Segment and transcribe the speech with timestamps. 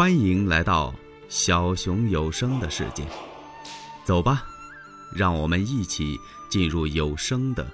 [0.00, 0.94] 欢迎来到
[1.28, 3.06] 小熊有声的世界，
[4.02, 4.46] 走吧，
[5.14, 6.16] 让我们一起
[6.48, 7.70] 进入有声的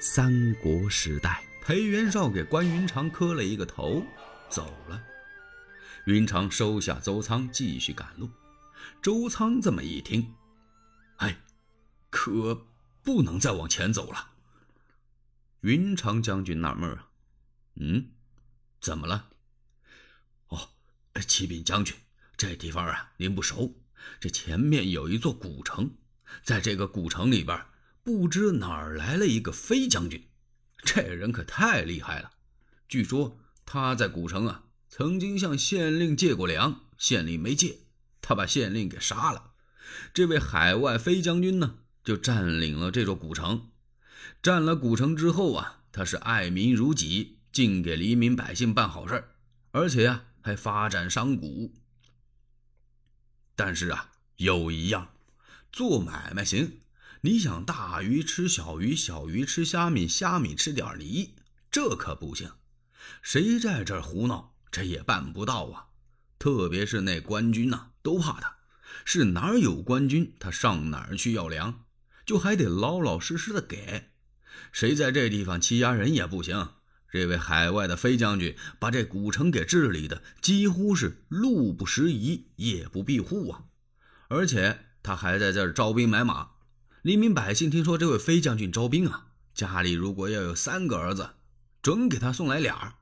[0.00, 1.44] 三国时代。
[1.62, 4.02] 裴元绍给关云长磕了一个头，
[4.48, 5.00] 走了。
[6.06, 8.28] 云长收下周仓，继续赶路。
[9.00, 10.34] 周仓这么一听，
[11.18, 11.38] 哎，
[12.10, 12.66] 可
[13.04, 14.30] 不能再往前走了。
[15.60, 17.06] 云长将军纳闷啊，
[17.76, 18.08] 嗯，
[18.80, 19.28] 怎么了？
[21.26, 21.94] 启禀将军，
[22.36, 23.76] 这地方啊，您不熟。
[24.18, 25.90] 这前面有一座古城，
[26.42, 27.60] 在这个古城里边，
[28.02, 30.28] 不知哪儿来了一个飞将军。
[30.82, 32.30] 这人可太厉害了，
[32.88, 37.80] 据说他在古城啊，曾经向县令借过粮，县令没借，
[38.22, 39.52] 他把县令给杀了。
[40.14, 43.68] 这位海外飞将军呢，就占领了这座古城。
[44.42, 49.28] 占了古城之后啊，他是爱民如己，尽给黎民百姓办好事
[49.72, 51.72] 而且呀，还发展商贾。
[53.54, 55.14] 但是啊，有一样，
[55.72, 56.80] 做买卖行，
[57.22, 61.34] 你想大鱼吃小鱼，小鱼吃虾米，虾米吃点梨，
[61.70, 62.50] 这可不行。
[63.22, 65.88] 谁在这儿胡闹，这也办不到啊。
[66.38, 68.56] 特别是那官军呐，都怕他，
[69.04, 71.84] 是哪儿有官军，他上哪儿去要粮，
[72.24, 74.10] 就还得老老实实的给。
[74.72, 76.74] 谁在这地方欺压人也不行。
[77.12, 83.64] 这位海外的飞将军把这古城给治理的几乎是路不拾遗，夜不闭户啊！
[84.28, 86.50] 而且他还在这儿招兵买马。
[87.02, 91.30] 黎民百姓听说这位飞将军招兵啊，家里如果要有三个儿子，
[91.82, 92.98] 准给他送来俩；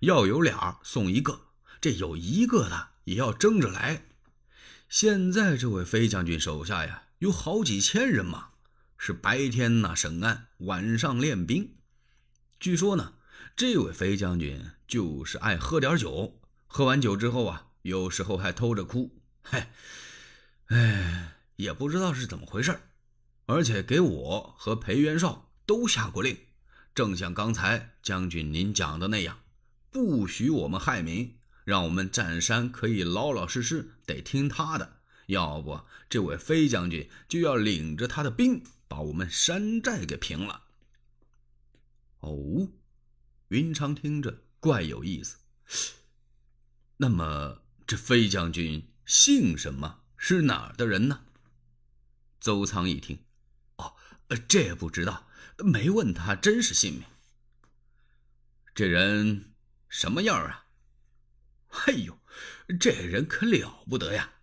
[0.00, 1.40] 要有俩送一个，
[1.80, 4.04] 这有一个的也要争着来。
[4.88, 8.50] 现在这位飞将军手下呀，有好几千人马。
[9.02, 11.76] 是白天呢审案，晚上练兵。
[12.58, 13.14] 据说呢，
[13.56, 19.20] 这位飞将军就是爱喝点酒，喝完酒之后啊，有时候还偷着哭。
[19.42, 19.72] 嗨，
[20.66, 22.80] 哎，也不知道是怎么回事
[23.46, 26.36] 而且给我和裴元绍都下过令，
[26.94, 29.40] 正像刚才将军您讲的那样，
[29.90, 38.62] 不许我们害民，让我们占山可以老老实实得听他的，要不这位飞将军就要领着他的兵。
[38.90, 40.64] 把我们山寨给平了。
[42.22, 42.66] 哦，
[43.50, 45.38] 云长听着怪有意思。
[46.98, 50.04] 那么这飞将军姓什么？
[50.16, 51.24] 是哪儿的人呢？
[52.38, 53.24] 邹仓一听，
[53.76, 53.96] 哦，
[54.46, 55.26] 这不知道，
[55.58, 57.02] 没问他真实姓名。
[58.72, 59.52] 这人
[59.88, 60.66] 什么样啊？
[61.86, 62.20] 哎呦，
[62.78, 64.34] 这人可了不得呀！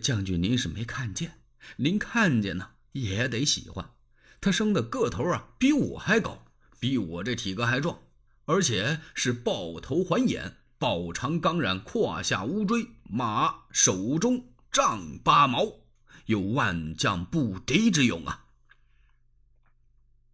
[0.00, 1.40] 将军您是没看见，
[1.78, 2.76] 您看见呢？
[2.92, 3.94] 也得喜欢，
[4.40, 6.46] 他生的个头啊，比我还高，
[6.78, 8.00] 比我这体格还壮，
[8.46, 15.80] 而且是抱头环眼，豹长钢髯，胯下乌锥，马手中丈八矛，
[16.26, 18.46] 有万将不敌之勇啊！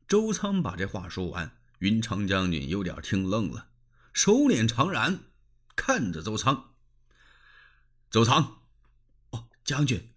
[0.09, 3.69] 周仓把这话说完，云长将军有点听愣了，
[4.13, 5.19] 手捻长髯，
[5.77, 6.75] 看着周仓。
[8.11, 8.63] 周仓，
[9.31, 10.13] 哦，将军。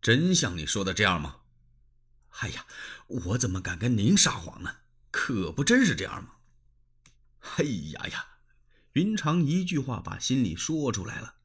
[0.00, 1.40] 真像你说的这样吗？
[2.40, 2.66] 哎呀，
[3.06, 4.76] 我怎么敢跟您撒谎呢？
[5.10, 6.30] 可不真是这样吗？
[7.58, 8.26] 哎呀呀！
[8.92, 11.36] 云长一句话把心里说出来了。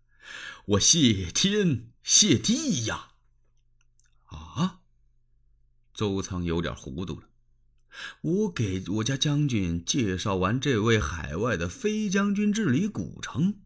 [0.65, 3.13] 我谢天谢地呀！
[4.25, 4.81] 啊！
[5.93, 7.29] 周仓有点糊涂了。
[8.21, 13.61] 我给我家将军介绍完这位海外的飞将军治理古城，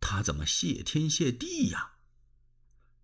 [0.00, 1.96] 他怎么谢天谢地呀？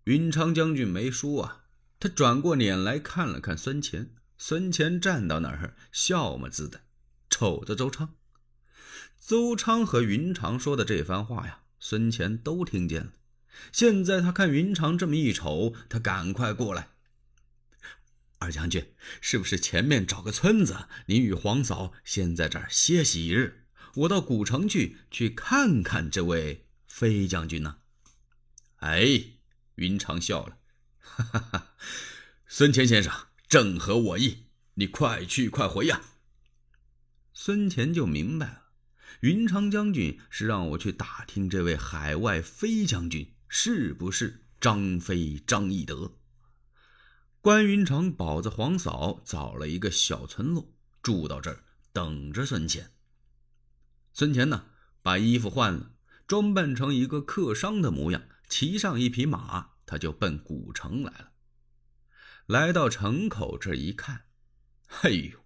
[0.05, 1.65] 云长将军没说啊，
[1.99, 6.85] 他转过脸来看了看孙乾，孙乾站到那儿，笑么滋的，
[7.29, 8.15] 瞅着周昌。
[9.27, 13.11] 邹昌和云长说的这番话呀，孙乾都听见了。
[13.73, 16.91] 现在他看云长这么一瞅，他赶快过来。
[18.37, 23.65] 二将军，是不是前面找个村子，您与皇嫂先在这儿歇息一日？
[23.95, 27.79] 我到古城去，去看看这位飞将军呢？
[28.77, 29.23] 哎。
[29.75, 30.57] 云长笑了，
[30.99, 31.75] 哈哈哈！
[32.47, 33.13] 孙乾先生
[33.49, 36.01] 正合我意，你快去快回呀。
[37.33, 38.63] 孙乾就明白了，
[39.21, 46.13] 云长将军是让我去打听这位海外飞将军是不是张飞张翼德。
[47.41, 51.63] 关云长保着皇嫂找了一个小村落住到这儿，
[51.93, 52.91] 等着孙乾。
[54.11, 54.65] 孙乾呢，
[55.01, 55.91] 把衣服换了，
[56.27, 58.23] 装扮成一个客商的模样。
[58.49, 61.31] 骑上一匹马，他就奔古城来了。
[62.45, 64.25] 来到城口这一看，
[64.87, 65.39] 嘿呦！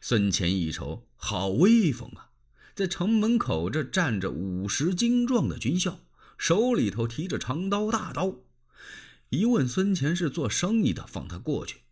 [0.00, 2.29] 孙乾一瞅，好威风啊！
[2.74, 6.00] 在城门口这站着五十精壮的军校，
[6.38, 8.36] 手里头提着长刀大刀。
[9.28, 11.82] 一问孙乾是做生意的，放他过去，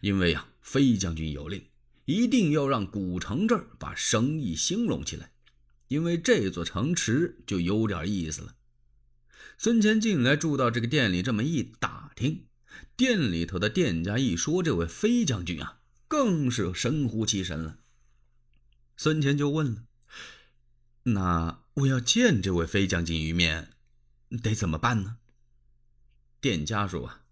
[0.00, 1.64] 因为呀，飞将军有令，
[2.06, 5.30] 一定要让古城这儿把生意兴隆起来，
[5.88, 8.54] 因为这座城池就有点意思了。
[9.58, 12.46] 孙乾进来住到这个店里，这么一打听，
[12.96, 15.78] 店里头的店家一说这位飞将军啊，
[16.08, 17.78] 更是神乎其神了。
[18.96, 19.84] 孙乾就问了
[21.04, 23.70] ：“那我要见这位飞将军一面，
[24.42, 25.16] 得怎么办呢？”
[26.40, 27.22] 店家说：“啊，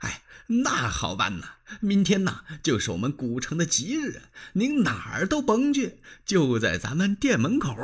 [0.00, 1.56] 哎，那好办呐！
[1.80, 4.22] 明天呐，就是我们古城的吉日，
[4.54, 7.76] 您哪儿都甭去，就在咱们店门口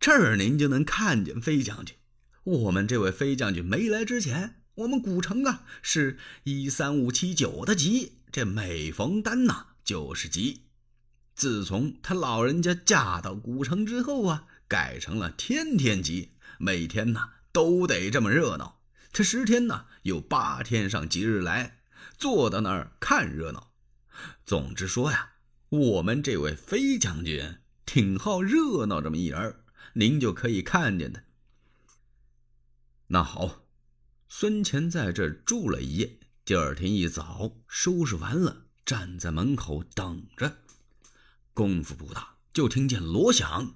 [0.00, 1.96] 这儿，您就能看见飞将军。
[2.44, 10.67] 我们这位飞将军没来之前，我们古城啊是一三五七九的吉，这每逢单呐就是吉。
[11.38, 18.80] 自从他老人家嫁到古城之后啊，改成了天天集，每天呐都得这么热闹。”
[19.12, 21.78] 这十天呢，有八天上吉日来，
[22.16, 23.70] 坐到那儿看热闹。
[24.44, 25.34] 总之说呀，
[25.68, 29.60] 我们这位飞将军挺好热闹这么一人，
[29.92, 31.22] 您就可以看见他。
[33.06, 33.62] 那好，
[34.28, 40.56] 孙乾在这住了一夜，第二天一早收拾完了，站在门口等着。
[41.58, 43.74] 功夫不大，就听见锣响，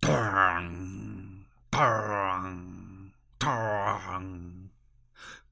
[0.00, 4.68] 当当当。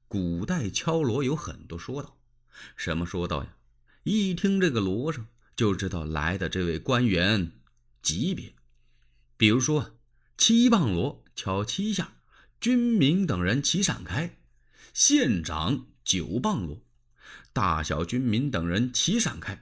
[0.09, 2.17] 古代敲锣有很多说道，
[2.75, 3.55] 什么说道呀？
[4.03, 7.53] 一听这个锣声，就知道来的这位官员
[8.01, 8.53] 级别。
[9.37, 9.97] 比如说，
[10.37, 12.15] 七棒锣敲七下，
[12.59, 14.31] 军民等人齐闪开；
[14.93, 16.81] 县长九棒锣，
[17.53, 19.59] 大小军民等人齐闪开；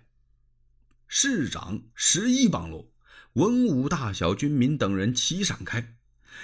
[1.08, 2.92] 市长十一棒锣，
[3.34, 5.96] 文武大小军民等人齐闪开。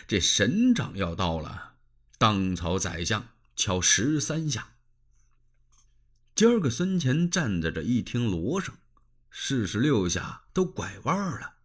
[0.07, 1.73] 这省长要到了，
[2.17, 3.27] 当朝宰相。
[3.55, 4.69] 敲十三下。
[6.33, 8.73] 今儿个孙乾站在这，一听锣声，
[9.29, 11.57] 四十六下都拐弯了。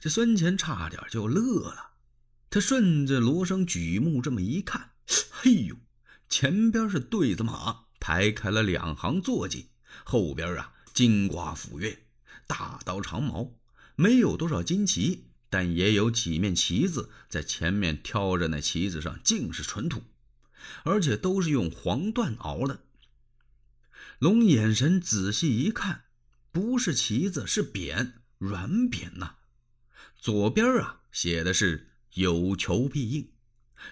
[0.00, 1.92] 这孙乾差点就乐了。
[2.50, 4.90] 他顺着锣声举目这么一看，
[5.30, 5.76] 嘿呦，
[6.28, 9.68] 前边是对子马排开了两行坐骑，
[10.02, 11.96] 后边啊金瓜斧钺，
[12.50, 13.52] 大刀长矛，
[13.94, 20.02] 没有多少金旗，但也有几面旗子在前面挑着，那旗子上尽是纯土。
[20.82, 22.82] 而且都是用黄缎熬的。
[24.18, 26.06] 龙眼神仔细一看，
[26.50, 29.36] 不是旗子，是匾，软匾呐。
[30.16, 33.30] 左边啊写的是“有求必应”，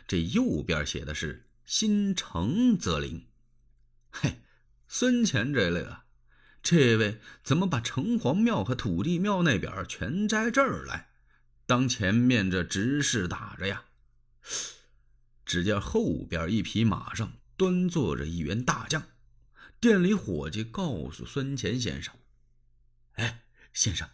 [0.09, 3.29] 这右边写的是“心诚则灵”。
[4.11, 4.41] 嘿，
[4.89, 6.07] 孙乾这类啊，
[6.63, 11.11] 这位怎么把城隍庙和土地庙那边全摘这儿来，
[11.67, 13.85] 当前面这执事打着呀？
[15.47, 19.03] 只见后边一匹马上端坐着一员大将，
[19.81, 22.15] 店里伙计告诉孙乾先生
[23.17, 24.09] ：“哎，先生，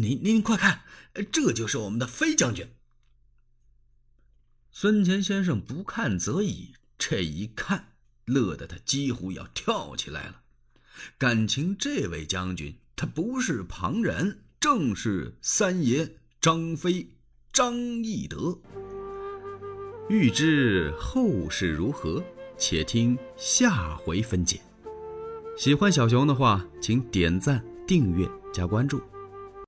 [0.00, 0.84] 您您快看，
[1.30, 2.74] 这就是我们的飞将军。”
[4.72, 10.43] 孙乾先生不看则已，这一看，乐得他几乎要跳起来了。
[11.18, 17.08] 感情这位将军他不是旁人，正是三爷张飞
[17.52, 18.58] 张翼德。
[20.08, 22.22] 欲知后事如何，
[22.58, 24.60] 且听下回分解。
[25.56, 29.00] 喜欢小熊的话，请点赞、订阅、加关注。